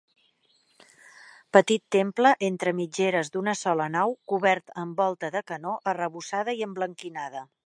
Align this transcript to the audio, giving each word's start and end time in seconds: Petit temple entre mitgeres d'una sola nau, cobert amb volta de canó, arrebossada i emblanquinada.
Petit 1.57 1.83
temple 1.97 2.31
entre 2.49 2.73
mitgeres 2.79 3.31
d'una 3.37 3.55
sola 3.61 3.89
nau, 3.97 4.17
cobert 4.33 4.77
amb 4.85 5.01
volta 5.05 5.35
de 5.37 5.47
canó, 5.53 5.79
arrebossada 5.95 6.61
i 6.61 6.69
emblanquinada. 6.71 7.51